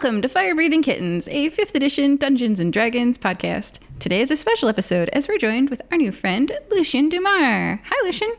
Welcome 0.00 0.22
to 0.22 0.28
Fire 0.28 0.54
Breathing 0.54 0.80
Kittens, 0.80 1.26
a 1.26 1.50
5th 1.50 1.74
edition 1.74 2.14
Dungeons 2.14 2.60
and 2.60 2.72
Dragons 2.72 3.18
podcast. 3.18 3.80
Today 3.98 4.20
is 4.20 4.30
a 4.30 4.36
special 4.36 4.68
episode 4.68 5.08
as 5.08 5.26
we're 5.26 5.38
joined 5.38 5.70
with 5.70 5.82
our 5.90 5.96
new 5.98 6.12
friend, 6.12 6.56
Lucien 6.70 7.08
Dumar. 7.08 7.80
Hi, 7.84 8.04
Lucien. 8.04 8.32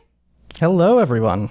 Hello, 0.57 0.99
everyone. 0.99 1.49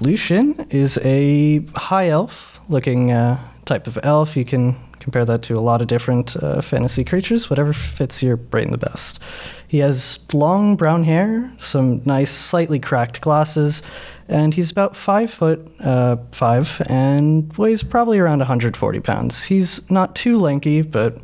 Lucien 0.00 0.66
is 0.70 0.98
a 1.04 1.60
high 1.76 2.08
elf 2.08 2.60
looking 2.68 3.12
uh, 3.12 3.40
type 3.66 3.86
of 3.86 4.00
elf. 4.02 4.36
You 4.36 4.44
can 4.44 4.74
compare 4.98 5.24
that 5.24 5.42
to 5.42 5.54
a 5.54 5.60
lot 5.60 5.80
of 5.80 5.86
different 5.86 6.36
uh, 6.36 6.60
fantasy 6.60 7.04
creatures, 7.04 7.48
whatever 7.48 7.72
fits 7.72 8.20
your 8.20 8.36
brain 8.36 8.72
the 8.72 8.78
best. 8.78 9.20
He 9.68 9.78
has 9.78 10.18
long 10.32 10.76
brown 10.76 11.04
hair, 11.04 11.52
some 11.58 12.02
nice, 12.06 12.30
slightly 12.30 12.78
cracked 12.78 13.20
glasses, 13.20 13.82
and 14.26 14.54
he's 14.54 14.70
about 14.70 14.96
five 14.96 15.30
foot 15.30 15.70
uh, 15.80 16.16
five 16.32 16.82
and 16.88 17.54
weighs 17.56 17.82
probably 17.82 18.18
around 18.18 18.38
140 18.38 19.00
pounds. 19.00 19.44
He's 19.44 19.88
not 19.90 20.16
too 20.16 20.38
lanky, 20.38 20.80
but 20.80 21.18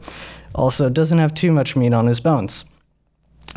also 0.55 0.91
doesn't 0.91 1.19
have 1.19 1.34
too 1.34 1.52
much 1.52 1.74
meat 1.74 1.95
on 1.95 2.06
his 2.06 2.20
bones. 2.20 2.66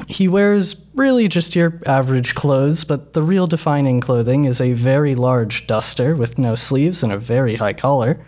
He 0.07 0.27
wears 0.27 0.85
really 0.93 1.27
just 1.27 1.55
your 1.55 1.81
average 1.85 2.35
clothes, 2.35 2.83
but 2.83 3.13
the 3.13 3.23
real 3.23 3.47
defining 3.47 3.99
clothing 3.99 4.45
is 4.45 4.61
a 4.61 4.73
very 4.73 5.15
large 5.15 5.67
duster 5.67 6.15
with 6.15 6.37
no 6.37 6.55
sleeves 6.55 7.03
and 7.03 7.11
a 7.11 7.17
very 7.17 7.55
high 7.55 7.73
collar. 7.73 8.25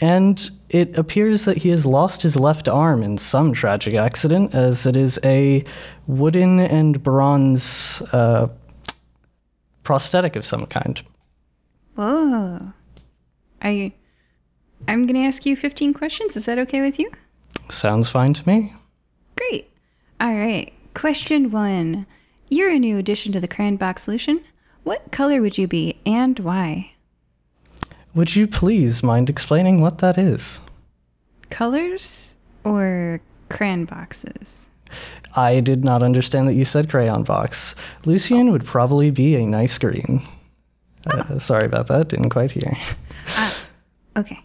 And 0.00 0.50
it 0.68 0.96
appears 0.96 1.44
that 1.44 1.58
he 1.58 1.70
has 1.70 1.84
lost 1.84 2.22
his 2.22 2.36
left 2.36 2.68
arm 2.68 3.02
in 3.02 3.18
some 3.18 3.52
tragic 3.52 3.94
accident, 3.94 4.54
as 4.54 4.86
it 4.86 4.96
is 4.96 5.18
a 5.24 5.64
wooden 6.06 6.60
and 6.60 7.02
bronze 7.02 8.00
uh, 8.12 8.48
prosthetic 9.82 10.36
of 10.36 10.44
some 10.44 10.66
kind. 10.66 11.02
Whoa. 11.96 12.58
I, 13.60 13.92
I'm 14.86 15.06
going 15.06 15.20
to 15.20 15.26
ask 15.26 15.44
you 15.44 15.56
15 15.56 15.94
questions. 15.94 16.36
Is 16.36 16.44
that 16.44 16.58
okay 16.60 16.80
with 16.80 16.98
you? 16.98 17.10
Sounds 17.68 18.08
fine 18.08 18.34
to 18.34 18.46
me. 18.46 18.74
Great. 19.36 19.70
All 20.20 20.34
right. 20.34 20.72
Question 20.94 21.50
one. 21.50 22.06
You're 22.50 22.70
a 22.70 22.78
new 22.78 22.98
addition 22.98 23.32
to 23.32 23.40
the 23.40 23.48
Cranbach 23.48 23.98
solution. 23.98 24.42
What 24.84 25.10
color 25.10 25.40
would 25.42 25.58
you 25.58 25.66
be 25.66 25.98
and 26.06 26.38
why? 26.38 26.92
Would 28.14 28.34
you 28.34 28.46
please 28.46 29.02
mind 29.02 29.30
explaining 29.30 29.80
what 29.80 29.98
that 29.98 30.18
is? 30.18 30.60
Colors 31.50 32.34
or 32.64 33.20
crayon 33.48 33.84
boxes? 33.84 34.70
I 35.36 35.60
did 35.60 35.84
not 35.84 36.02
understand 36.02 36.48
that 36.48 36.54
you 36.54 36.64
said 36.64 36.90
crayon 36.90 37.22
box. 37.22 37.74
Lucien 38.04 38.50
would 38.50 38.64
probably 38.64 39.10
be 39.10 39.36
a 39.36 39.46
nice 39.46 39.78
green. 39.78 40.26
Uh, 41.06 41.38
sorry 41.38 41.66
about 41.66 41.86
that, 41.88 42.08
didn't 42.08 42.30
quite 42.30 42.50
hear. 42.50 42.76
Ah, 43.28 43.56
okay. 44.16 44.38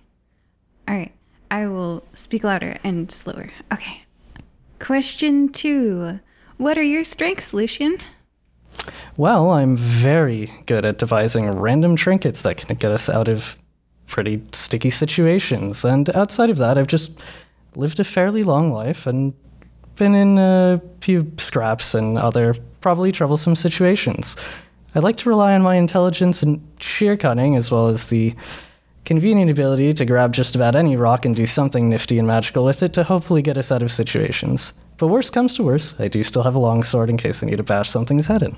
All 0.87 0.95
right. 0.95 1.11
I 1.49 1.67
will 1.67 2.03
speak 2.13 2.43
louder 2.43 2.77
and 2.83 3.11
slower. 3.11 3.49
Okay. 3.71 4.03
Question 4.79 5.49
two. 5.49 6.19
What 6.57 6.77
are 6.77 6.83
your 6.83 7.03
strengths, 7.03 7.53
Lucien? 7.53 7.97
Well, 9.17 9.51
I'm 9.51 9.77
very 9.77 10.51
good 10.65 10.85
at 10.85 10.97
devising 10.97 11.49
random 11.49 11.95
trinkets 11.95 12.41
that 12.41 12.57
can 12.57 12.75
get 12.75 12.91
us 12.91 13.09
out 13.09 13.27
of 13.27 13.57
pretty 14.07 14.41
sticky 14.51 14.89
situations. 14.89 15.85
And 15.85 16.15
outside 16.15 16.49
of 16.49 16.57
that, 16.57 16.77
I've 16.77 16.87
just 16.87 17.11
lived 17.75 17.99
a 17.99 18.03
fairly 18.03 18.43
long 18.43 18.71
life 18.71 19.07
and 19.07 19.33
been 19.95 20.15
in 20.15 20.37
a 20.37 20.81
few 21.01 21.31
scraps 21.37 21.93
and 21.93 22.17
other 22.17 22.55
probably 22.81 23.11
troublesome 23.11 23.55
situations. 23.55 24.35
I 24.95 24.99
like 24.99 25.17
to 25.17 25.29
rely 25.29 25.53
on 25.53 25.61
my 25.61 25.75
intelligence 25.75 26.43
and 26.43 26.61
sheer 26.79 27.17
cunning, 27.17 27.55
as 27.55 27.71
well 27.71 27.87
as 27.87 28.07
the 28.07 28.35
convenient 29.05 29.49
ability 29.49 29.93
to 29.93 30.05
grab 30.05 30.33
just 30.33 30.55
about 30.55 30.75
any 30.75 30.95
rock 30.95 31.25
and 31.25 31.35
do 31.35 31.45
something 31.45 31.89
nifty 31.89 32.17
and 32.19 32.27
magical 32.27 32.63
with 32.63 32.83
it 32.83 32.93
to 32.93 33.03
hopefully 33.03 33.41
get 33.41 33.57
us 33.57 33.71
out 33.71 33.83
of 33.83 33.91
situations. 33.91 34.73
But 34.97 35.07
worst 35.07 35.33
comes 35.33 35.53
to 35.55 35.63
worst, 35.63 35.99
I 35.99 36.07
do 36.07 36.23
still 36.23 36.43
have 36.43 36.55
a 36.55 36.59
long 36.59 36.83
sword 36.83 37.09
in 37.09 37.17
case 37.17 37.41
I 37.41 37.47
need 37.47 37.57
to 37.57 37.63
bash 37.63 37.89
something's 37.89 38.27
head 38.27 38.43
in. 38.43 38.57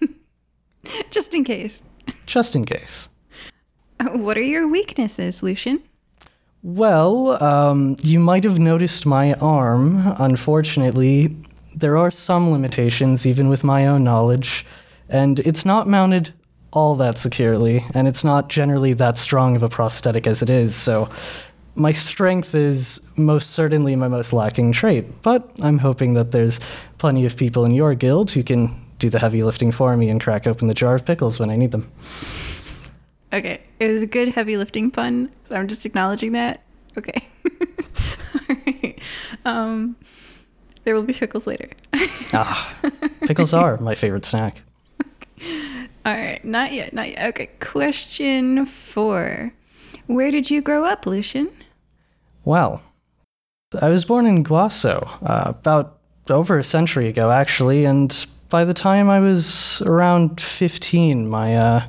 Just 1.10 1.34
in 1.34 1.44
case. 1.44 1.82
Just 2.26 2.54
in 2.54 2.64
case. 2.64 3.08
What 4.12 4.36
are 4.36 4.42
your 4.42 4.68
weaknesses, 4.68 5.42
Lucian? 5.42 5.82
Well, 6.62 7.42
um, 7.42 7.96
you 8.02 8.18
might 8.18 8.44
have 8.44 8.58
noticed 8.58 9.06
my 9.06 9.34
arm. 9.34 10.14
Unfortunately, 10.18 11.36
there 11.74 11.96
are 11.96 12.10
some 12.10 12.50
limitations, 12.50 13.26
even 13.26 13.48
with 13.48 13.62
my 13.62 13.86
own 13.86 14.02
knowledge, 14.02 14.66
and 15.08 15.38
it's 15.40 15.64
not 15.64 15.86
mounted 15.86 16.32
all 16.72 16.94
that 16.96 17.18
securely, 17.18 17.84
and 17.94 18.08
it's 18.08 18.24
not 18.24 18.48
generally 18.48 18.92
that 18.94 19.16
strong 19.16 19.54
of 19.56 19.62
a 19.62 19.68
prosthetic 19.68 20.26
as 20.26 20.42
it 20.42 20.50
is, 20.50 20.74
so 20.74 21.08
my 21.76 21.92
strength 21.92 22.54
is 22.54 23.00
most 23.16 23.50
certainly 23.50 23.94
my 23.96 24.08
most 24.08 24.32
lacking 24.32 24.72
trait, 24.72 25.22
but 25.22 25.48
I'm 25.62 25.78
hoping 25.78 26.14
that 26.14 26.32
there's 26.32 26.58
plenty 26.98 27.26
of 27.26 27.36
people 27.36 27.64
in 27.64 27.72
your 27.72 27.94
guild 27.94 28.30
who 28.30 28.42
can 28.42 28.82
do 28.98 29.10
the 29.10 29.18
heavy 29.18 29.42
lifting 29.42 29.70
for 29.70 29.94
me 29.96 30.08
and 30.08 30.20
crack 30.20 30.46
open 30.46 30.68
the 30.68 30.74
jar 30.74 30.94
of 30.94 31.04
pickles 31.04 31.38
when 31.38 31.50
I 31.50 31.56
need 31.56 31.70
them. 31.70 31.90
Okay. 33.32 33.60
It 33.78 33.90
was 33.90 34.02
a 34.02 34.06
good 34.06 34.28
heavy 34.28 34.56
lifting 34.56 34.90
pun, 34.90 35.30
so 35.44 35.54
I'm 35.54 35.68
just 35.68 35.84
acknowledging 35.84 36.32
that. 36.32 36.62
Okay. 36.96 37.26
All 38.34 38.56
right. 38.66 38.98
Um, 39.44 39.96
there 40.84 40.94
will 40.94 41.02
be 41.02 41.12
pickles 41.12 41.46
later. 41.46 41.68
ah, 42.32 42.74
pickles 43.22 43.52
are 43.52 43.76
my 43.78 43.94
favorite 43.94 44.24
snack. 44.24 44.62
All 46.06 46.16
right. 46.16 46.42
Not 46.42 46.72
yet. 46.72 46.94
Not 46.94 47.10
yet. 47.10 47.28
Okay. 47.28 47.50
Question 47.60 48.64
four. 48.64 49.52
Where 50.06 50.30
did 50.30 50.50
you 50.50 50.62
grow 50.62 50.84
up, 50.84 51.04
Lucien? 51.04 51.50
Well, 52.46 52.80
I 53.82 53.88
was 53.88 54.04
born 54.04 54.24
in 54.24 54.44
Guaso 54.44 55.18
uh, 55.20 55.50
about 55.50 55.98
over 56.30 56.58
a 56.58 56.64
century 56.64 57.08
ago, 57.08 57.32
actually, 57.32 57.84
and 57.84 58.26
by 58.48 58.64
the 58.64 58.72
time 58.72 59.10
I 59.10 59.18
was 59.18 59.82
around 59.82 60.40
15, 60.40 61.28
my 61.28 61.56
uh, 61.56 61.82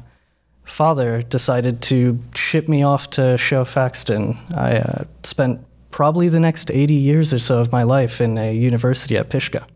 father 0.65 1.21
decided 1.21 1.83
to 1.83 2.19
ship 2.33 2.67
me 2.67 2.81
off 2.81 3.11
to 3.11 3.21
Showfaxton. 3.37 4.57
I 4.57 4.77
uh, 4.77 5.03
spent 5.23 5.63
probably 5.91 6.27
the 6.27 6.39
next 6.39 6.71
80 6.71 6.93
years 6.95 7.31
or 7.31 7.39
so 7.39 7.59
of 7.59 7.71
my 7.71 7.83
life 7.83 8.19
in 8.19 8.39
a 8.39 8.51
university 8.51 9.15
at 9.15 9.29
Pishka. 9.29 9.67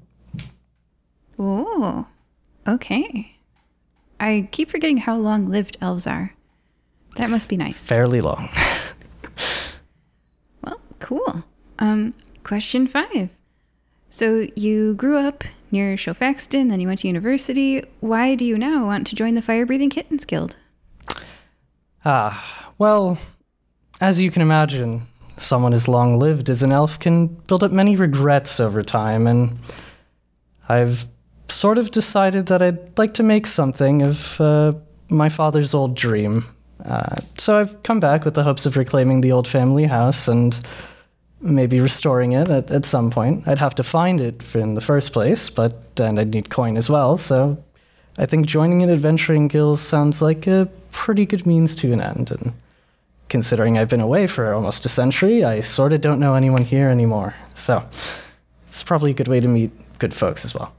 Oh, 1.37 2.07
okay. 2.67 3.37
I 4.19 4.49
keep 4.51 4.71
forgetting 4.71 4.97
how 4.97 5.15
long 5.15 5.47
lived 5.47 5.77
elves 5.79 6.07
are. 6.07 6.33
That 7.17 7.29
must 7.29 7.49
be 7.49 7.57
nice. 7.57 7.85
Fairly 7.85 8.21
long. 8.21 8.49
cool. 11.01 11.43
Um, 11.79 12.13
question 12.43 12.87
five. 12.87 13.29
So 14.09 14.47
you 14.55 14.93
grew 14.95 15.17
up 15.17 15.43
near 15.71 15.95
Showfaxton, 15.95 16.69
then 16.69 16.79
you 16.79 16.87
went 16.87 16.99
to 16.99 17.07
university. 17.07 17.83
Why 18.01 18.35
do 18.35 18.45
you 18.45 18.57
now 18.57 18.85
want 18.85 19.07
to 19.07 19.15
join 19.15 19.35
the 19.35 19.41
Fire 19.41 19.65
Breathing 19.65 19.89
Kittens 19.89 20.25
Guild? 20.25 20.55
Ah, 22.03 22.73
well, 22.77 23.17
as 24.01 24.21
you 24.21 24.31
can 24.31 24.41
imagine, 24.41 25.03
someone 25.37 25.73
as 25.73 25.87
long 25.87 26.19
lived 26.19 26.49
as 26.49 26.61
an 26.61 26.71
elf 26.71 26.99
can 26.99 27.27
build 27.27 27.63
up 27.63 27.71
many 27.71 27.95
regrets 27.95 28.59
over 28.59 28.83
time, 28.83 29.27
and 29.27 29.57
I've 30.67 31.07
sort 31.47 31.77
of 31.77 31.91
decided 31.91 32.47
that 32.47 32.61
I'd 32.61 32.97
like 32.97 33.13
to 33.15 33.23
make 33.23 33.47
something 33.47 34.01
of 34.01 34.41
uh, 34.41 34.73
my 35.09 35.29
father's 35.29 35.73
old 35.73 35.95
dream. 35.95 36.45
Uh, 36.83 37.15
so 37.37 37.57
I've 37.57 37.83
come 37.83 37.99
back 37.99 38.25
with 38.25 38.33
the 38.33 38.43
hopes 38.43 38.65
of 38.65 38.75
reclaiming 38.75 39.21
the 39.21 39.31
old 39.31 39.47
family 39.47 39.85
house 39.85 40.27
and 40.27 40.59
maybe 41.41 41.79
restoring 41.79 42.33
it 42.33 42.49
at, 42.49 42.69
at 42.71 42.85
some 42.85 43.09
point. 43.09 43.47
I'd 43.47 43.59
have 43.59 43.75
to 43.75 43.83
find 43.83 44.21
it 44.21 44.55
in 44.55 44.75
the 44.75 44.81
first 44.81 45.13
place, 45.13 45.49
but 45.49 45.99
and 45.99 46.19
I'd 46.19 46.33
need 46.33 46.49
coin 46.49 46.77
as 46.77 46.89
well. 46.89 47.17
So 47.17 47.61
I 48.17 48.25
think 48.25 48.45
joining 48.45 48.81
an 48.81 48.89
adventuring 48.89 49.47
guild 49.47 49.79
sounds 49.79 50.21
like 50.21 50.47
a 50.47 50.69
pretty 50.91 51.25
good 51.25 51.45
means 51.45 51.75
to 51.77 51.93
an 51.93 52.01
end. 52.01 52.31
And 52.31 52.53
considering 53.29 53.77
I've 53.77 53.89
been 53.89 54.01
away 54.01 54.27
for 54.27 54.53
almost 54.53 54.85
a 54.85 54.89
century, 54.89 55.43
I 55.43 55.61
sort 55.61 55.93
of 55.93 56.01
don't 56.01 56.19
know 56.19 56.35
anyone 56.35 56.63
here 56.63 56.89
anymore. 56.89 57.33
So 57.55 57.83
it's 58.67 58.83
probably 58.83 59.11
a 59.11 59.15
good 59.15 59.27
way 59.27 59.39
to 59.39 59.47
meet 59.47 59.71
good 59.99 60.13
folks 60.13 60.45
as 60.45 60.53
well. 60.53 60.73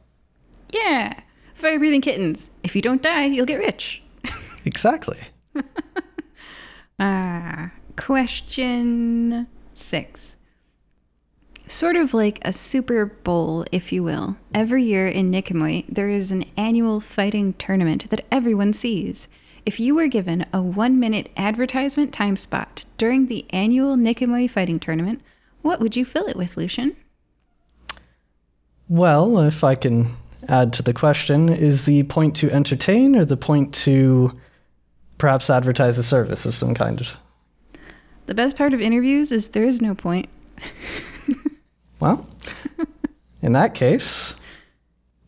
Yeah, 0.73 1.13
fire 1.55 1.79
breathing 1.79 2.01
kittens. 2.01 2.51
If 2.63 2.75
you 2.77 2.83
don't 2.83 3.03
die, 3.03 3.27
you'll 3.27 3.47
get 3.47 3.59
rich. 3.59 4.03
exactly. 4.65 5.19
Ah, 7.01 7.65
uh, 7.65 7.69
question 7.97 9.49
six. 9.73 10.37
Sort 11.73 11.97
of 11.97 12.13
like 12.13 12.39
a 12.43 12.53
Super 12.53 13.07
Bowl, 13.07 13.65
if 13.73 13.95
you 13.95 14.03
will. 14.03 14.37
Every 14.55 14.85
year 14.85 15.09
in 15.09 15.31
Nicomoy, 15.31 15.87
there 15.89 16.11
is 16.11 16.31
an 16.31 16.45
annual 16.55 17.01
fighting 17.01 17.55
tournament 17.55 18.11
that 18.11 18.27
everyone 18.31 18.75
sees. 18.75 19.27
If 19.65 19.81
you 19.81 19.95
were 19.95 20.07
given 20.07 20.45
a 20.53 20.61
one 20.61 21.01
minute 21.01 21.31
advertisement 21.35 22.13
time 22.13 22.37
spot 22.37 22.85
during 22.99 23.27
the 23.27 23.47
annual 23.55 23.97
Nicomoy 23.97 24.51
fighting 24.51 24.79
tournament, 24.79 25.23
what 25.63 25.81
would 25.81 25.97
you 25.97 26.05
fill 26.05 26.27
it 26.27 26.37
with, 26.37 26.59
Lucian? 26.59 26.95
Well, 28.87 29.39
if 29.39 29.65
I 29.65 29.75
can 29.75 30.15
add 30.49 30.75
to 30.75 30.83
the 30.83 30.93
question, 30.93 31.49
is 31.49 31.87
the 31.87 32.03
point 32.03 32.37
to 32.37 32.51
entertain 32.51 33.17
or 33.17 33.25
the 33.25 33.39
point 33.39 33.73
to 33.77 34.39
perhaps 35.17 35.49
advertise 35.49 35.97
a 35.97 36.03
service 36.03 36.45
of 36.45 36.55
some 36.55 36.75
kind? 36.75 37.17
The 38.27 38.35
best 38.35 38.57
part 38.57 38.75
of 38.75 38.83
interviews 38.83 39.33
is 39.33 39.49
there 39.49 39.65
is 39.65 39.81
no 39.81 39.95
point. 39.95 40.29
Well, 42.03 42.27
in 43.43 43.53
that 43.53 43.75
case, 43.75 44.35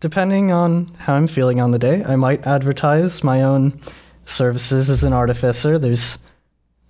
depending 0.01 0.51
on 0.51 0.87
how 0.99 1.15
I'm 1.15 1.29
feeling 1.29 1.61
on 1.61 1.71
the 1.71 1.79
day, 1.79 2.03
I 2.03 2.17
might 2.17 2.45
advertise 2.49 3.23
my 3.23 3.43
own 3.43 3.81
services 4.27 4.91
as 4.91 5.05
an 5.05 5.13
artificer. 5.13 5.79
There's 5.79 6.19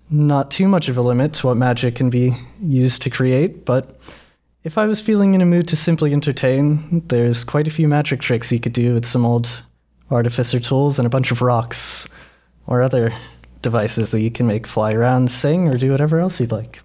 not 0.08 0.50
too 0.50 0.69
much 0.69 0.88
of 0.88 0.96
a 0.96 1.02
limit 1.02 1.34
to 1.34 1.48
what 1.48 1.58
magic 1.58 1.96
can 1.96 2.08
be 2.08 2.34
used 2.62 3.02
to 3.02 3.10
create, 3.10 3.66
but 3.66 4.00
if 4.62 4.78
I 4.78 4.86
was 4.86 5.02
feeling 5.02 5.34
in 5.34 5.42
a 5.42 5.44
mood 5.44 5.69
to 5.69 5.76
simply 5.76 6.14
entertain, 6.14 7.02
there's 7.08 7.44
quite 7.44 7.69
a 7.69 7.70
few 7.70 7.86
magic 7.86 8.22
tricks 8.22 8.50
you 8.50 8.60
could 8.60 8.72
do 8.72 8.94
with 8.94 9.04
some 9.04 9.26
old 9.26 9.62
artificer 10.10 10.60
tools 10.60 10.98
and 10.98 11.04
a 11.04 11.10
bunch 11.10 11.31
of 11.31 11.42
rocks 11.42 12.08
or 12.66 12.81
other 12.81 13.14
devices 13.60 14.12
that 14.12 14.22
you 14.22 14.31
can 14.31 14.46
make 14.46 14.66
fly 14.66 14.94
around, 14.94 15.31
sing, 15.31 15.69
or 15.69 15.76
do 15.76 15.90
whatever 15.90 16.20
else 16.20 16.40
you'd 16.40 16.52
like. 16.52 16.81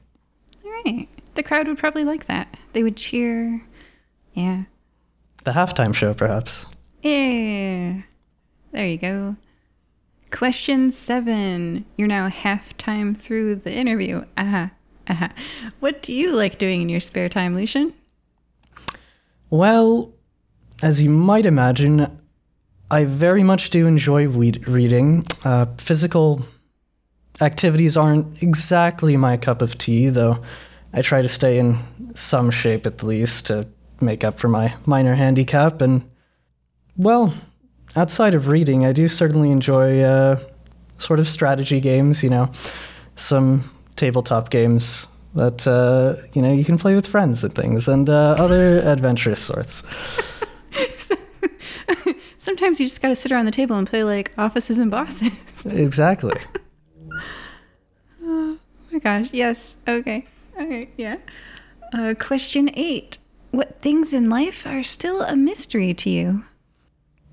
All 0.65 0.71
right. 0.83 1.07
The 1.35 1.43
crowd 1.43 1.69
would 1.69 1.77
probably 1.77 2.03
like 2.03 2.25
that. 2.25 2.58
They 2.73 2.83
would 2.83 2.95
cheer. 2.95 3.61
Yeah. 4.33 4.63
The 5.43 5.51
halftime 5.51 5.93
show, 5.93 6.13
perhaps. 6.13 6.65
Yeah. 7.01 8.01
There 8.71 8.85
you 8.85 8.97
go. 8.97 9.35
Question 10.31 10.91
seven. 10.91 11.85
You're 11.95 12.07
now 12.07 12.29
halftime 12.29 13.17
through 13.17 13.55
the 13.55 13.73
interview. 13.73 14.25
Aha. 14.37 14.71
Aha. 15.09 15.31
What 15.79 16.01
do 16.01 16.13
you 16.13 16.35
like 16.35 16.59
doing 16.59 16.81
in 16.81 16.89
your 16.89 16.99
spare 16.99 17.29
time, 17.29 17.55
Lucian? 17.55 17.93
Well, 19.49 20.13
as 20.83 21.01
you 21.01 21.09
might 21.09 21.47
imagine, 21.47 22.19
I 22.91 23.05
very 23.05 23.41
much 23.41 23.71
do 23.71 23.87
enjoy 23.87 24.27
reading. 24.27 25.25
Uh, 25.43 25.65
physical 25.79 26.45
activities 27.41 27.97
aren't 27.97 28.43
exactly 28.43 29.17
my 29.17 29.37
cup 29.37 29.63
of 29.63 29.77
tea, 29.77 30.09
though 30.09 30.43
I 30.93 31.01
try 31.01 31.21
to 31.21 31.29
stay 31.29 31.59
in 31.59 31.77
some 32.15 32.51
shape 32.51 32.85
at 32.85 33.03
least 33.03 33.47
to 33.47 33.67
make 34.01 34.23
up 34.23 34.39
for 34.39 34.47
my 34.47 34.73
minor 34.85 35.15
handicap. 35.15 35.81
And, 35.81 36.09
well, 36.97 37.33
outside 37.95 38.33
of 38.33 38.47
reading, 38.47 38.85
I 38.85 38.91
do 38.91 39.07
certainly 39.07 39.51
enjoy 39.51 40.01
uh, 40.01 40.39
sort 40.97 41.19
of 41.19 41.27
strategy 41.27 41.79
games, 41.79 42.23
you 42.23 42.29
know, 42.29 42.51
some 43.15 43.69
tabletop 43.95 44.49
games 44.49 45.07
that, 45.35 45.67
uh, 45.67 46.15
you 46.33 46.41
know, 46.41 46.51
you 46.51 46.65
can 46.65 46.77
play 46.77 46.95
with 46.95 47.05
friends 47.05 47.43
and 47.43 47.53
things, 47.53 47.87
and 47.87 48.09
uh, 48.09 48.35
other 48.37 48.79
adventurous 48.79 49.39
sorts. 49.39 49.83
Sometimes 52.37 52.79
you 52.79 52.85
just 52.85 53.01
gotta 53.01 53.15
sit 53.15 53.31
around 53.31 53.45
the 53.45 53.51
table 53.51 53.75
and 53.75 53.85
play 53.87 54.03
like 54.03 54.31
offices 54.37 54.79
and 54.79 54.89
bosses. 54.89 55.65
Exactly. 55.65 56.39
oh 58.23 58.57
my 58.91 58.99
gosh, 58.99 59.31
yes. 59.33 59.75
Okay. 59.87 60.25
Okay, 60.59 60.89
yeah. 60.97 61.17
Uh, 61.93 62.13
question 62.19 62.69
eight. 62.73 63.17
What 63.51 63.81
things 63.81 64.13
in 64.13 64.29
life 64.29 64.67
are 64.67 64.83
still 64.83 65.21
a 65.21 65.35
mystery 65.35 65.93
to 65.95 66.09
you? 66.09 66.43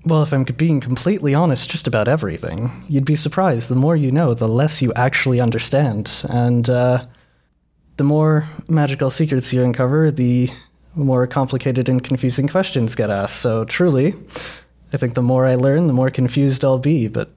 Well, 0.05 0.23
if 0.23 0.31
I'm 0.31 0.45
being 0.45 0.79
completely 0.79 1.33
honest, 1.35 1.69
just 1.69 1.85
about 1.85 2.07
everything. 2.07 2.85
You'd 2.87 3.05
be 3.05 3.15
surprised. 3.15 3.69
The 3.69 3.75
more 3.75 3.95
you 3.95 4.11
know, 4.11 4.33
the 4.33 4.47
less 4.47 4.81
you 4.81 4.93
actually 4.95 5.41
understand. 5.41 6.23
And 6.29 6.69
uh, 6.69 7.05
the 7.97 8.03
more 8.03 8.47
magical 8.69 9.09
secrets 9.09 9.51
you 9.51 9.63
uncover, 9.63 10.09
the 10.09 10.49
more 10.95 11.27
complicated 11.27 11.89
and 11.89 12.03
confusing 12.03 12.47
questions 12.47 12.95
get 12.95 13.09
asked. 13.09 13.37
So, 13.37 13.65
truly, 13.65 14.15
I 14.93 14.97
think 14.97 15.13
the 15.13 15.21
more 15.21 15.45
I 15.45 15.55
learn, 15.55 15.87
the 15.87 15.93
more 15.93 16.09
confused 16.09 16.63
I'll 16.63 16.79
be. 16.79 17.07
But 17.07 17.33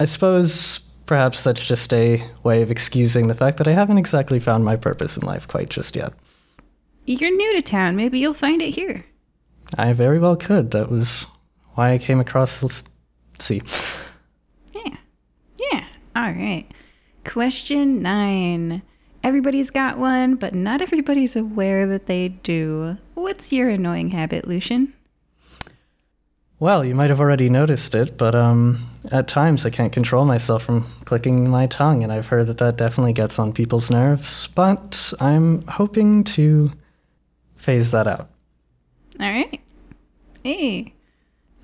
I 0.00 0.06
suppose 0.06 0.80
perhaps 1.06 1.42
that's 1.42 1.64
just 1.64 1.92
a 1.92 2.24
way 2.42 2.62
of 2.62 2.70
excusing 2.70 3.28
the 3.28 3.34
fact 3.34 3.58
that 3.58 3.68
I 3.68 3.72
haven't 3.72 3.98
exactly 3.98 4.40
found 4.40 4.64
my 4.64 4.76
purpose 4.76 5.16
in 5.16 5.26
life 5.26 5.46
quite 5.48 5.70
just 5.70 5.96
yet. 5.96 6.12
You're 7.06 7.34
new 7.34 7.54
to 7.54 7.62
town. 7.62 7.96
Maybe 7.96 8.18
you'll 8.18 8.34
find 8.34 8.62
it 8.62 8.70
here. 8.74 9.04
I 9.76 9.92
very 9.92 10.18
well 10.18 10.36
could. 10.36 10.70
That 10.70 10.90
was 10.90 11.26
why 11.74 11.92
I 11.92 11.98
came 11.98 12.20
across 12.20 12.60
this. 12.60 12.84
See. 13.38 13.62
Yeah. 14.74 14.96
Yeah. 15.58 15.84
All 16.16 16.30
right. 16.30 16.66
Question 17.24 18.02
nine. 18.02 18.82
Everybody's 19.22 19.70
got 19.70 19.98
one, 19.98 20.34
but 20.34 20.54
not 20.54 20.82
everybody's 20.82 21.34
aware 21.34 21.86
that 21.86 22.06
they 22.06 22.28
do. 22.28 22.98
What's 23.14 23.52
your 23.52 23.70
annoying 23.70 24.10
habit, 24.10 24.46
Lucian? 24.46 24.92
Well, 26.60 26.84
you 26.84 26.94
might 26.94 27.10
have 27.10 27.20
already 27.20 27.50
noticed 27.50 27.94
it, 27.94 28.16
but 28.16 28.34
um, 28.34 28.88
at 29.10 29.26
times 29.28 29.66
I 29.66 29.70
can't 29.70 29.92
control 29.92 30.24
myself 30.24 30.62
from 30.62 30.86
clicking 31.04 31.48
my 31.50 31.66
tongue, 31.66 32.02
and 32.04 32.12
I've 32.12 32.28
heard 32.28 32.46
that 32.46 32.58
that 32.58 32.76
definitely 32.76 33.12
gets 33.12 33.38
on 33.38 33.52
people's 33.52 33.90
nerves. 33.90 34.48
But 34.54 35.12
I'm 35.20 35.62
hoping 35.62 36.24
to 36.24 36.70
phase 37.56 37.90
that 37.90 38.06
out. 38.06 38.30
All 39.20 39.30
right. 39.30 39.60
Hey, 40.42 40.94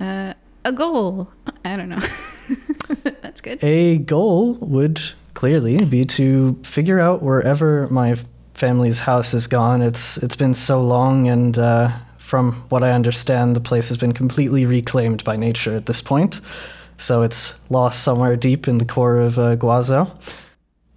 uh, 0.01 0.35
a 0.65 0.73
goal. 0.73 1.31
I 1.65 1.77
don't 1.77 1.89
know. 1.89 2.03
That's 3.23 3.41
good. 3.41 3.63
A 3.63 3.99
goal 3.99 4.55
would 4.55 5.01
clearly 5.35 5.85
be 5.85 6.05
to 6.05 6.59
figure 6.63 6.99
out 6.99 7.23
wherever 7.23 7.87
my 7.89 8.17
family's 8.55 8.99
house 8.99 9.35
is 9.35 9.47
gone. 9.47 9.83
It's 9.83 10.17
it's 10.19 10.37
been 10.37 10.55
so 10.55 10.83
long, 10.83 11.29
and 11.29 11.59
uh, 11.59 11.93
from 12.31 12.53
what 12.69 12.85
I 12.85 12.93
understand, 12.93 13.57
the 13.57 13.61
place 13.61 13.89
has 13.89 13.99
been 13.99 14.13
completely 14.13 14.65
reclaimed 14.65 15.25
by 15.25 15.35
nature 15.35 15.75
at 15.75 15.87
this 15.87 16.01
point. 16.01 16.41
So 16.97 17.23
it's 17.23 17.57
lost 17.71 18.05
somewhere 18.05 18.37
deep 18.37 18.69
in 18.69 18.79
the 18.79 18.85
core 18.85 19.19
of 19.19 19.37
uh, 19.37 19.57
Guazo. 19.57 20.09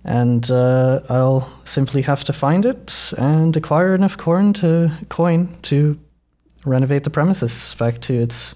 And 0.04 0.52
uh, 0.52 1.00
I'll 1.10 1.52
simply 1.66 2.04
have 2.04 2.24
to 2.26 2.34
find 2.34 2.68
it 2.68 3.14
and 3.18 3.58
acquire 3.58 3.96
enough 3.96 4.16
corn 4.16 4.54
to 4.54 4.92
coin 5.10 5.50
to 5.64 6.00
renovate 6.66 7.04
the 7.04 7.10
premises 7.10 7.76
back 7.80 8.00
to 8.02 8.14
its 8.14 8.54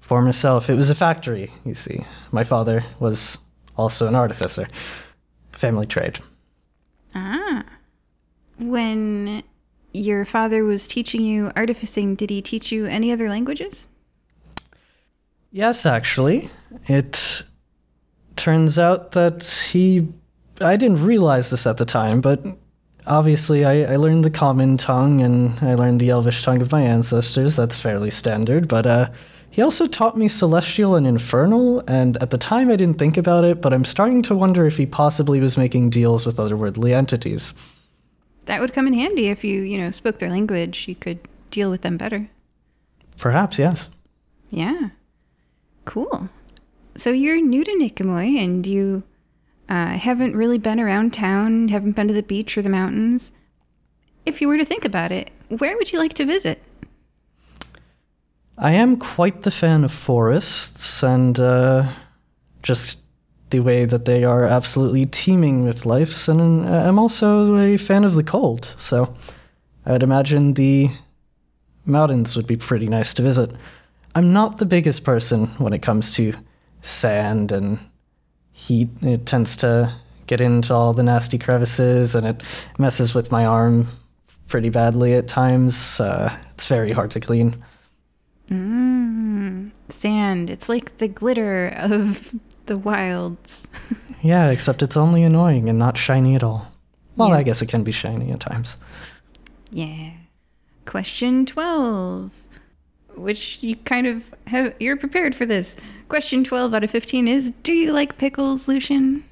former 0.00 0.32
self. 0.32 0.70
It 0.70 0.76
was 0.76 0.88
a 0.88 0.94
factory, 0.94 1.52
you 1.66 1.74
see. 1.74 2.06
My 2.32 2.42
father 2.42 2.86
was 3.00 3.36
also 3.76 4.08
an 4.08 4.14
artificer. 4.14 4.66
Family 5.52 5.84
trade. 5.84 6.20
Ah. 7.14 7.64
When 8.58 9.42
your 9.92 10.24
father 10.24 10.64
was 10.64 10.86
teaching 10.86 11.22
you 11.22 11.50
artificing, 11.56 12.14
did 12.14 12.30
he 12.30 12.42
teach 12.42 12.70
you 12.72 12.86
any 12.86 13.12
other 13.12 13.28
languages? 13.28 13.88
Yes, 15.50 15.86
actually. 15.86 16.50
It 16.86 17.42
turns 18.36 18.78
out 18.78 19.12
that 19.12 19.46
he. 19.70 20.08
I 20.60 20.76
didn't 20.76 21.04
realize 21.04 21.50
this 21.50 21.66
at 21.66 21.76
the 21.76 21.84
time, 21.84 22.20
but 22.20 22.44
obviously 23.06 23.64
I, 23.64 23.92
I 23.92 23.96
learned 23.96 24.24
the 24.24 24.30
common 24.30 24.76
tongue 24.76 25.20
and 25.20 25.58
I 25.60 25.74
learned 25.74 26.00
the 26.00 26.10
elvish 26.10 26.42
tongue 26.42 26.60
of 26.60 26.72
my 26.72 26.82
ancestors. 26.82 27.56
That's 27.56 27.78
fairly 27.78 28.10
standard, 28.10 28.68
but 28.68 28.86
uh, 28.86 29.10
he 29.50 29.62
also 29.62 29.86
taught 29.86 30.16
me 30.16 30.28
celestial 30.28 30.94
and 30.94 31.06
infernal, 31.06 31.82
and 31.88 32.20
at 32.22 32.30
the 32.30 32.38
time 32.38 32.70
I 32.70 32.76
didn't 32.76 32.98
think 32.98 33.16
about 33.16 33.44
it, 33.44 33.60
but 33.60 33.72
I'm 33.72 33.84
starting 33.84 34.22
to 34.22 34.34
wonder 34.34 34.66
if 34.66 34.76
he 34.76 34.86
possibly 34.86 35.40
was 35.40 35.56
making 35.56 35.90
deals 35.90 36.26
with 36.26 36.36
otherworldly 36.36 36.94
entities. 36.94 37.54
That 38.48 38.62
would 38.62 38.72
come 38.72 38.86
in 38.86 38.94
handy 38.94 39.28
if 39.28 39.44
you, 39.44 39.60
you 39.60 39.76
know, 39.76 39.90
spoke 39.90 40.18
their 40.18 40.30
language. 40.30 40.88
You 40.88 40.94
could 40.94 41.18
deal 41.50 41.68
with 41.68 41.82
them 41.82 41.98
better. 41.98 42.30
Perhaps, 43.18 43.58
yes. 43.58 43.90
Yeah. 44.48 44.88
Cool. 45.84 46.30
So 46.96 47.10
you're 47.10 47.42
new 47.42 47.62
to 47.62 47.70
Nicomoy 47.72 48.42
and 48.42 48.66
you 48.66 49.02
uh, 49.68 49.98
haven't 49.98 50.34
really 50.34 50.56
been 50.56 50.80
around 50.80 51.12
town, 51.12 51.68
haven't 51.68 51.92
been 51.92 52.08
to 52.08 52.14
the 52.14 52.22
beach 52.22 52.56
or 52.56 52.62
the 52.62 52.70
mountains. 52.70 53.32
If 54.24 54.40
you 54.40 54.48
were 54.48 54.56
to 54.56 54.64
think 54.64 54.86
about 54.86 55.12
it, 55.12 55.30
where 55.48 55.76
would 55.76 55.92
you 55.92 55.98
like 55.98 56.14
to 56.14 56.24
visit? 56.24 56.62
I 58.56 58.72
am 58.72 58.96
quite 58.96 59.42
the 59.42 59.50
fan 59.50 59.84
of 59.84 59.92
forests 59.92 61.02
and 61.02 61.38
uh, 61.38 61.92
just 62.62 62.96
the 63.50 63.60
way 63.60 63.84
that 63.84 64.04
they 64.04 64.24
are 64.24 64.44
absolutely 64.44 65.06
teeming 65.06 65.64
with 65.64 65.86
life. 65.86 66.28
And 66.28 66.66
uh, 66.66 66.88
I'm 66.88 66.98
also 66.98 67.56
a 67.56 67.76
fan 67.76 68.04
of 68.04 68.14
the 68.14 68.22
cold, 68.22 68.74
so 68.76 69.14
I'd 69.86 70.02
imagine 70.02 70.54
the 70.54 70.90
mountains 71.86 72.36
would 72.36 72.46
be 72.46 72.56
pretty 72.56 72.86
nice 72.86 73.14
to 73.14 73.22
visit. 73.22 73.50
I'm 74.14 74.32
not 74.32 74.58
the 74.58 74.66
biggest 74.66 75.04
person 75.04 75.46
when 75.58 75.72
it 75.72 75.80
comes 75.80 76.12
to 76.14 76.34
sand 76.82 77.52
and 77.52 77.78
heat. 78.52 78.88
It 79.02 79.26
tends 79.26 79.56
to 79.58 79.94
get 80.26 80.40
into 80.40 80.74
all 80.74 80.92
the 80.92 81.02
nasty 81.02 81.38
crevices 81.38 82.14
and 82.14 82.26
it 82.26 82.42
messes 82.78 83.14
with 83.14 83.32
my 83.32 83.44
arm 83.44 83.88
pretty 84.48 84.68
badly 84.68 85.14
at 85.14 85.28
times. 85.28 86.00
Uh, 86.00 86.36
it's 86.54 86.66
very 86.66 86.92
hard 86.92 87.10
to 87.12 87.20
clean. 87.20 87.62
Mm, 88.50 89.70
sand. 89.88 90.50
It's 90.50 90.68
like 90.68 90.98
the 90.98 91.08
glitter 91.08 91.68
of 91.76 92.34
the 92.68 92.78
wilds. 92.78 93.66
yeah, 94.22 94.48
except 94.50 94.82
it's 94.82 94.96
only 94.96 95.22
annoying 95.24 95.68
and 95.68 95.78
not 95.78 95.98
shiny 95.98 96.34
at 96.36 96.42
all. 96.44 96.68
Well, 97.16 97.30
Yeah. 97.30 97.36
I 97.36 97.42
guess 97.42 97.60
it 97.60 97.68
can 97.68 97.82
be 97.82 97.92
shiny 97.92 98.30
at 98.30 98.40
times. 98.40 98.76
yeah. 99.70 100.10
Question 100.86 101.44
12, 101.44 102.30
which 103.16 103.62
you 103.62 103.76
kind 103.76 104.06
of 104.06 104.22
have, 104.46 104.74
you're 104.80 104.96
prepared 104.96 105.34
for 105.34 105.44
this. 105.44 105.76
Question 106.08 106.44
12 106.44 106.72
out 106.72 106.82
of 106.82 106.90
15 106.90 107.28
is 107.28 107.50
Do 107.62 107.74
you 107.74 107.92
like 107.92 108.16
pickles, 108.16 108.68
Lucian? 108.68 109.22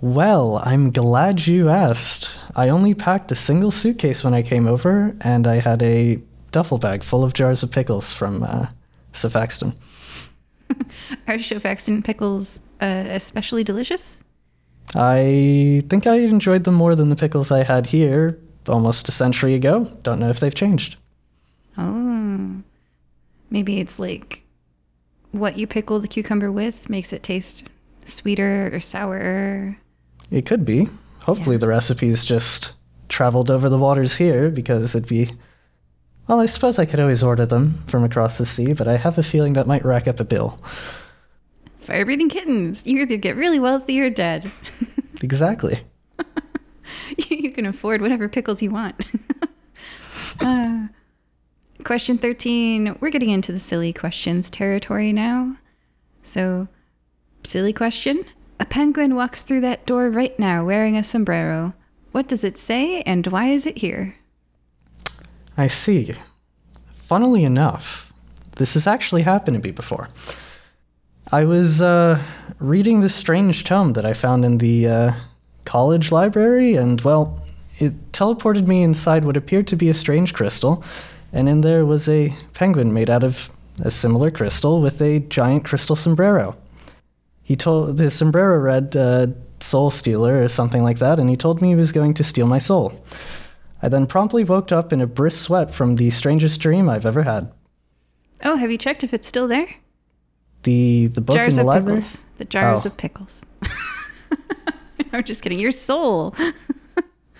Well, 0.00 0.62
I'm 0.64 0.92
glad 0.92 1.46
you 1.48 1.68
asked. 1.68 2.30
I 2.54 2.68
only 2.68 2.94
packed 2.94 3.32
a 3.32 3.34
single 3.34 3.72
suitcase 3.72 4.22
when 4.22 4.32
I 4.34 4.42
came 4.42 4.68
over, 4.68 5.16
and 5.22 5.46
I 5.48 5.56
had 5.56 5.82
a 5.82 6.20
duffel 6.52 6.78
bag 6.78 7.02
full 7.02 7.24
of 7.24 7.32
jars 7.34 7.62
of 7.64 7.70
pickles 7.72 8.12
from 8.12 8.42
uh. 8.44 8.66
Are 11.28 11.36
Shofaxton 11.36 12.04
pickles 12.04 12.60
uh, 12.80 13.04
especially 13.08 13.64
delicious? 13.64 14.20
I 14.94 15.82
think 15.88 16.06
I 16.06 16.18
enjoyed 16.18 16.64
them 16.64 16.74
more 16.74 16.94
than 16.94 17.08
the 17.08 17.16
pickles 17.16 17.50
I 17.50 17.64
had 17.64 17.86
here 17.86 18.38
almost 18.68 19.08
a 19.08 19.12
century 19.12 19.54
ago. 19.54 19.84
Don't 20.02 20.20
know 20.20 20.30
if 20.30 20.40
they've 20.40 20.54
changed. 20.54 20.96
Oh. 21.78 22.62
Maybe 23.50 23.80
it's 23.80 23.98
like 23.98 24.42
what 25.32 25.58
you 25.58 25.66
pickle 25.66 26.00
the 26.00 26.08
cucumber 26.08 26.50
with 26.50 26.88
makes 26.88 27.12
it 27.12 27.22
taste 27.22 27.64
sweeter 28.04 28.70
or 28.72 28.80
sour. 28.80 29.78
It 30.30 30.46
could 30.46 30.64
be. 30.64 30.88
Hopefully, 31.20 31.56
the 31.56 31.68
recipe's 31.68 32.24
just 32.24 32.72
traveled 33.08 33.50
over 33.50 33.68
the 33.68 33.78
waters 33.78 34.16
here 34.16 34.50
because 34.50 34.94
it'd 34.94 35.08
be. 35.08 35.30
Well, 36.28 36.40
I 36.40 36.46
suppose 36.46 36.78
I 36.78 36.86
could 36.86 36.98
always 36.98 37.22
order 37.22 37.46
them 37.46 37.82
from 37.86 38.02
across 38.02 38.38
the 38.38 38.46
sea, 38.46 38.72
but 38.72 38.88
I 38.88 38.96
have 38.96 39.16
a 39.16 39.22
feeling 39.22 39.52
that 39.52 39.68
might 39.68 39.84
rack 39.84 40.08
up 40.08 40.18
a 40.18 40.24
bill. 40.24 40.58
Fire 41.78 42.04
breathing 42.04 42.28
kittens. 42.28 42.84
You 42.84 43.02
either 43.02 43.16
get 43.16 43.36
really 43.36 43.60
wealthy 43.60 44.00
or 44.00 44.10
dead. 44.10 44.50
Exactly. 45.22 45.80
you 47.16 47.50
can 47.50 47.64
afford 47.64 48.02
whatever 48.02 48.28
pickles 48.28 48.60
you 48.60 48.70
want. 48.70 48.94
uh, 50.40 50.88
question 51.84 52.18
13. 52.18 52.98
We're 53.00 53.08
getting 53.10 53.30
into 53.30 53.50
the 53.50 53.58
silly 53.58 53.94
questions 53.94 54.50
territory 54.50 55.14
now. 55.14 55.56
So, 56.22 56.68
silly 57.44 57.72
question. 57.72 58.26
A 58.60 58.66
penguin 58.66 59.14
walks 59.14 59.42
through 59.42 59.62
that 59.62 59.86
door 59.86 60.10
right 60.10 60.38
now 60.38 60.66
wearing 60.66 60.98
a 60.98 61.02
sombrero. 61.02 61.72
What 62.12 62.28
does 62.28 62.44
it 62.44 62.58
say 62.58 63.00
and 63.02 63.26
why 63.26 63.46
is 63.46 63.64
it 63.64 63.78
here? 63.78 64.16
I 65.56 65.68
see. 65.68 66.14
Funnily 66.94 67.44
enough, 67.44 68.12
this 68.56 68.74
has 68.74 68.86
actually 68.86 69.22
happened 69.22 69.62
to 69.62 69.68
me 69.68 69.72
before. 69.72 70.08
I 71.32 71.44
was 71.44 71.80
uh, 71.80 72.22
reading 72.58 73.00
this 73.00 73.14
strange 73.14 73.64
tome 73.64 73.94
that 73.94 74.04
I 74.04 74.12
found 74.12 74.44
in 74.44 74.58
the 74.58 74.88
uh, 74.88 75.12
college 75.64 76.12
library, 76.12 76.74
and 76.76 77.00
well, 77.00 77.40
it 77.78 78.12
teleported 78.12 78.66
me 78.66 78.82
inside 78.82 79.24
what 79.24 79.36
appeared 79.36 79.66
to 79.68 79.76
be 79.76 79.88
a 79.88 79.94
strange 79.94 80.34
crystal, 80.34 80.84
and 81.32 81.48
in 81.48 81.62
there 81.62 81.84
was 81.84 82.08
a 82.08 82.34
penguin 82.54 82.92
made 82.92 83.10
out 83.10 83.24
of 83.24 83.50
a 83.80 83.90
similar 83.90 84.30
crystal 84.30 84.80
with 84.80 85.00
a 85.02 85.20
giant 85.20 85.64
crystal 85.64 85.96
sombrero. 85.96 86.56
He 87.42 87.56
told 87.56 87.96
the 87.96 88.10
sombrero 88.10 88.58
read 88.58 88.96
uh, 88.96 89.28
"Soul 89.60 89.90
Stealer" 89.90 90.42
or 90.42 90.48
something 90.48 90.82
like 90.82 90.98
that, 90.98 91.18
and 91.18 91.28
he 91.28 91.36
told 91.36 91.60
me 91.60 91.68
he 91.68 91.74
was 91.74 91.92
going 91.92 92.14
to 92.14 92.24
steal 92.24 92.46
my 92.46 92.58
soul. 92.58 92.92
I 93.86 93.88
then 93.88 94.08
promptly 94.08 94.42
woke 94.42 94.72
up 94.72 94.92
in 94.92 95.00
a 95.00 95.06
brisk 95.06 95.44
sweat 95.44 95.72
from 95.72 95.94
the 95.94 96.10
strangest 96.10 96.58
dream 96.58 96.88
I've 96.88 97.06
ever 97.06 97.22
had. 97.22 97.52
Oh, 98.42 98.56
have 98.56 98.72
you 98.72 98.78
checked 98.78 99.04
if 99.04 99.14
it's 99.14 99.28
still 99.28 99.46
there? 99.46 99.68
The 100.64 101.06
the 101.06 101.20
book 101.20 101.36
jars 101.36 101.56
in 101.56 101.64
the 101.64 101.70
of 101.70 101.76
library. 101.76 101.98
pickles. 102.00 102.24
The 102.38 102.44
jars 102.46 102.84
Oh. 102.84 102.88
of 102.88 102.96
pickles. 102.96 103.42
I'm 105.12 105.22
just 105.22 105.40
kidding. 105.40 105.60
Your 105.60 105.70
soul. 105.70 106.34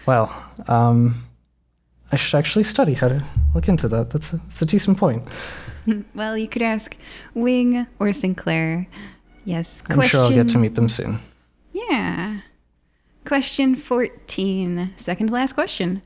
Well, 0.06 0.30
um, 0.68 1.26
I 2.12 2.16
should 2.16 2.38
actually 2.38 2.62
study 2.62 2.94
how 2.94 3.08
to 3.08 3.24
look 3.56 3.66
into 3.66 3.88
that. 3.88 4.10
That's 4.10 4.32
a, 4.32 4.36
that's 4.36 4.62
a 4.62 4.66
decent 4.66 4.98
point. 4.98 5.24
well, 6.14 6.38
you 6.38 6.46
could 6.46 6.62
ask 6.62 6.96
Wing 7.34 7.88
or 7.98 8.12
Sinclair. 8.12 8.86
Yes. 9.44 9.82
I'm 9.90 10.00
sure 10.02 10.20
I'll 10.20 10.30
get 10.30 10.48
to 10.50 10.58
meet 10.58 10.76
them 10.76 10.88
soon. 10.88 11.18
Yeah. 11.72 12.38
Question 13.24 13.74
14. 13.74 14.92
Second 14.96 15.26
to 15.26 15.32
last 15.32 15.54
question. 15.54 16.02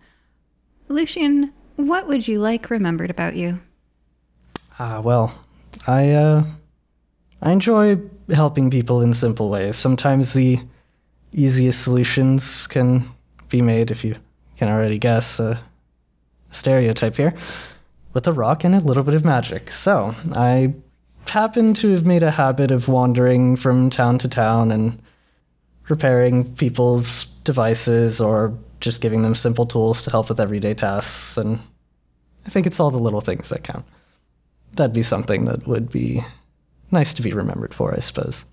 Lucian, 0.90 1.52
what 1.76 2.09
would 2.09 2.26
you 2.26 2.40
like 2.40 2.68
remembered 2.68 3.11
about 3.11 3.37
you? 3.37 3.61
Ah, 4.80 5.00
well, 5.00 5.32
I 5.87 6.11
uh, 6.11 6.44
I 7.40 7.52
enjoy 7.52 8.00
helping 8.28 8.70
people 8.70 9.00
in 9.00 9.14
simple 9.14 9.49
ways. 9.49 9.76
Sometimes 9.76 10.32
the 10.32 10.59
easiest 11.32 11.85
solutions 11.85 12.66
can 12.66 13.09
be 13.49 13.62
made, 13.62 13.92
if 13.92 14.02
you 14.04 14.16
can 14.56 14.68
already 14.68 14.99
guess 14.99 15.38
a 15.38 15.62
stereotype 16.50 17.16
here, 17.16 17.35
with 18.12 18.26
a 18.26 18.32
rock 18.32 18.64
and 18.64 18.75
a 18.75 18.80
little 18.80 19.04
bit 19.04 19.14
of 19.14 19.25
magic. 19.25 19.70
So 19.70 20.16
I 20.35 20.75
happen 21.28 21.73
to 21.75 21.92
have 21.92 22.04
made 22.04 22.25
a 22.25 22.32
habit 22.32 22.73
of 22.73 22.88
wandering 22.88 23.54
from 23.54 23.90
town 23.90 24.18
to 24.18 24.28
town 24.28 24.73
and 24.73 25.00
repairing 25.88 26.52
people's 26.56 27.26
devices 27.44 28.20
or 28.20 28.59
just 28.81 29.01
giving 29.01 29.23
them 29.23 29.35
simple 29.35 29.67
tools 29.67 30.03
to 30.03 30.11
help 30.11 30.29
with 30.29 30.41
everyday 30.41 30.75
tasks. 30.75 31.37
And 31.37 31.61
I 32.47 32.49
think 32.51 32.67
it's 32.67 32.81
all 32.81 32.91
the 32.91 32.99
little 32.99 33.21
things 33.21 33.49
that 33.51 33.63
count 33.63 33.85
that'd 34.75 34.95
be 34.95 35.03
something 35.03 35.45
that 35.47 35.67
would 35.67 35.91
be 35.91 36.25
nice 36.91 37.15
to 37.15 37.23
be 37.23 37.33
remembered 37.33 37.75
for, 37.75 37.95
I 37.95 38.01
suppose. 38.01 38.45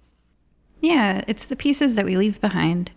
Yeah, 0.82 1.24
it's 1.28 1.46
the 1.46 1.56
pieces 1.56 1.96
that 1.96 2.06
we 2.06 2.18
leave 2.18 2.40
behind. 2.42 2.92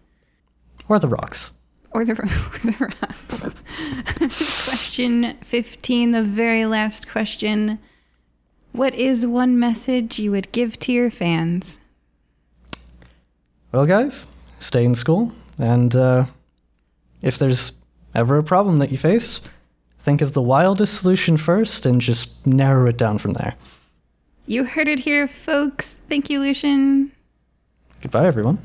Or 0.89 0.99
the 0.99 1.09
rocks. 1.09 1.51
Or 1.93 2.05
the, 2.05 2.13
or 2.13 2.71
the 2.71 2.93
rocks. 3.01 4.65
question 4.69 5.37
15, 5.43 6.11
the 6.13 6.23
very 6.23 6.67
last 6.67 7.09
question. 7.09 7.79
What 8.73 8.95
is 8.95 9.27
one 9.27 9.59
message 9.59 10.19
you 10.19 10.31
would 10.31 10.53
give 10.53 10.79
to 10.81 10.93
your 10.93 11.11
fans? 11.11 11.81
Well, 13.73 13.87
guys, 13.87 14.27
stay 14.59 14.85
in 14.85 14.95
school, 14.95 15.33
and 15.59 15.95
uh, 15.95 16.27
if 17.23 17.39
there's 17.39 17.73
ever 18.15 18.39
a 18.39 18.43
problem 18.43 18.79
that 18.79 18.91
you 18.91 18.99
face, 18.99 19.41
think 20.03 20.21
of 20.21 20.33
the 20.33 20.43
wildest 20.43 21.01
solution 21.01 21.37
first 21.37 21.87
and 21.87 22.01
just 22.01 22.47
narrow 22.47 22.89
it 22.89 22.97
down 22.97 23.19
from 23.19 23.35
there. 23.35 23.55
You 24.47 24.65
heard 24.65 24.89
it 24.89 25.01
here, 25.01 25.29
folks. 25.29 25.99
Thank 26.09 26.29
you, 26.31 26.41
Lucian. 26.41 27.13
Goodbye, 28.01 28.27
everyone. 28.27 28.59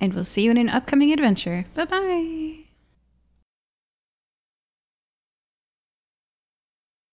And 0.00 0.14
we'll 0.14 0.24
see 0.24 0.42
you 0.42 0.50
in 0.50 0.56
an 0.56 0.68
upcoming 0.68 1.12
adventure. 1.12 1.64
Bye 1.74 1.84
bye. 1.84 2.61